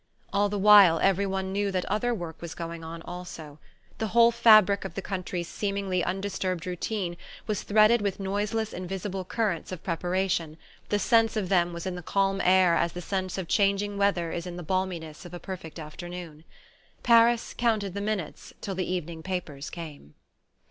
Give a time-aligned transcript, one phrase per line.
[0.33, 3.59] All the while, every one knew that other work was going on also.
[3.99, 9.71] The whole fabric of the country's seemingly undisturbed routine was threaded with noiseless invisible currents
[9.71, 10.57] of preparation,
[10.89, 14.31] the sense of them was in the calm air as the sense of changing weather
[14.31, 16.45] is in the balminess of a perfect afternoon.
[17.03, 20.15] Paris counted the minutes till the evening papers came.